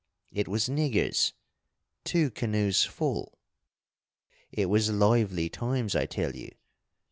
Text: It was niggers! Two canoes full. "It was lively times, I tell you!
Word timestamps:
It 0.31 0.47
was 0.47 0.67
niggers! 0.67 1.33
Two 2.03 2.31
canoes 2.31 2.83
full. 2.83 3.37
"It 4.51 4.65
was 4.65 4.89
lively 4.89 5.47
times, 5.47 5.95
I 5.95 6.07
tell 6.07 6.35
you! 6.35 6.49